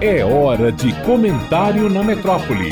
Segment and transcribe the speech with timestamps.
[0.00, 2.70] É hora de comentário na metrópole.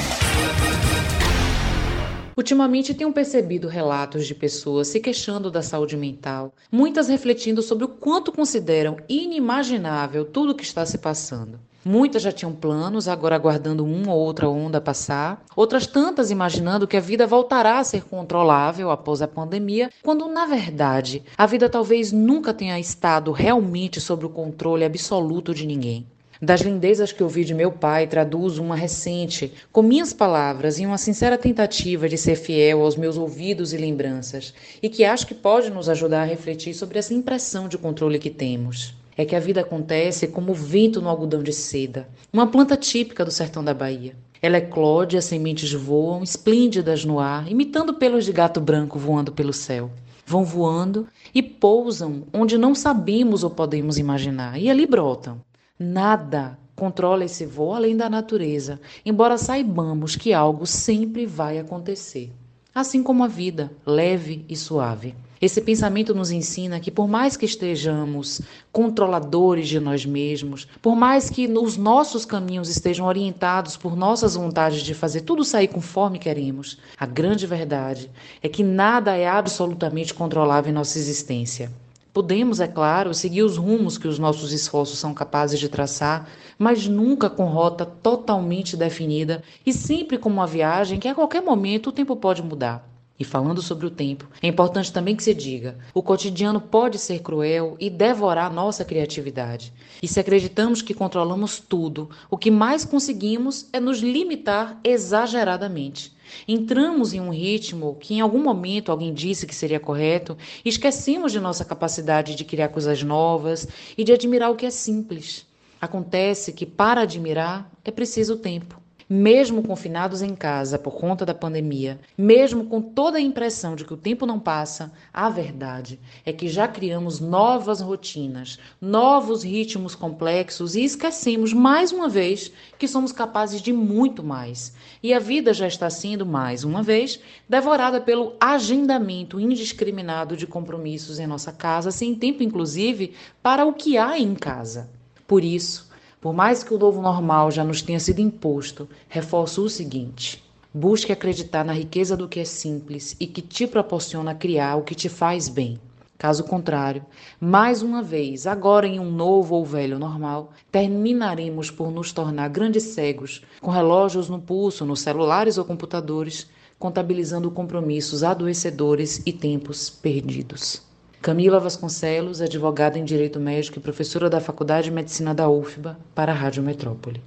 [2.34, 7.88] Ultimamente tenho percebido relatos de pessoas se queixando da saúde mental, muitas refletindo sobre o
[7.88, 11.58] quanto consideram inimaginável tudo o que está se passando.
[11.84, 15.44] Muitas já tinham planos, agora aguardando uma ou outra onda passar.
[15.56, 20.46] Outras tantas imaginando que a vida voltará a ser controlável após a pandemia, quando na
[20.46, 26.06] verdade a vida talvez nunca tenha estado realmente sob o controle absoluto de ninguém.
[26.40, 30.96] Das lindezas que ouvi de meu pai, traduzo uma recente, com minhas palavras e uma
[30.96, 35.68] sincera tentativa de ser fiel aos meus ouvidos e lembranças, e que acho que pode
[35.68, 38.94] nos ajudar a refletir sobre essa impressão de controle que temos.
[39.16, 43.24] É que a vida acontece como o vento no algodão de seda, uma planta típica
[43.24, 44.14] do sertão da Bahia.
[44.40, 49.52] Ela eclode, as sementes voam, esplêndidas no ar, imitando pelos de gato branco voando pelo
[49.52, 49.90] céu.
[50.24, 55.40] Vão voando e pousam onde não sabemos ou podemos imaginar, e ali brotam.
[55.78, 62.32] Nada controla esse voo além da natureza, embora saibamos que algo sempre vai acontecer.
[62.74, 65.14] Assim como a vida, leve e suave.
[65.40, 68.40] Esse pensamento nos ensina que, por mais que estejamos
[68.72, 74.82] controladores de nós mesmos, por mais que os nossos caminhos estejam orientados por nossas vontades
[74.82, 78.10] de fazer tudo sair conforme queremos, a grande verdade
[78.42, 81.70] é que nada é absolutamente controlável em nossa existência.
[82.12, 86.28] Podemos, é claro, seguir os rumos que os nossos esforços são capazes de traçar,
[86.58, 91.88] mas nunca com rota totalmente definida e sempre como uma viagem que a qualquer momento
[91.88, 92.97] o tempo pode mudar.
[93.18, 97.18] E falando sobre o tempo, é importante também que se diga: o cotidiano pode ser
[97.18, 99.72] cruel e devorar nossa criatividade.
[100.00, 106.16] E se acreditamos que controlamos tudo, o que mais conseguimos é nos limitar exageradamente.
[106.46, 111.32] Entramos em um ritmo que em algum momento alguém disse que seria correto e esquecemos
[111.32, 115.46] de nossa capacidade de criar coisas novas e de admirar o que é simples.
[115.80, 118.77] Acontece que para admirar é preciso tempo
[119.08, 123.94] mesmo confinados em casa por conta da pandemia, mesmo com toda a impressão de que
[123.94, 130.76] o tempo não passa, a verdade é que já criamos novas rotinas, novos ritmos complexos
[130.76, 134.74] e esquecemos mais uma vez que somos capazes de muito mais.
[135.02, 137.18] E a vida já está sendo, mais uma vez,
[137.48, 143.96] devorada pelo agendamento indiscriminado de compromissos em nossa casa, sem tempo, inclusive, para o que
[143.96, 144.90] há em casa.
[145.26, 145.87] Por isso,
[146.20, 150.42] por mais que o novo normal já nos tenha sido imposto, reforço o seguinte:
[150.72, 154.94] busque acreditar na riqueza do que é simples e que te proporciona criar o que
[154.94, 155.80] te faz bem.
[156.18, 157.06] Caso contrário,
[157.40, 162.82] mais uma vez, agora em um novo ou velho normal, terminaremos por nos tornar grandes
[162.82, 170.87] cegos, com relógios no pulso, nos celulares ou computadores, contabilizando compromissos adoecedores e tempos perdidos.
[171.20, 176.30] Camila Vasconcelos, advogada em Direito Médico e professora da Faculdade de Medicina da UFBA, para
[176.30, 177.20] a Rádio Metrópole.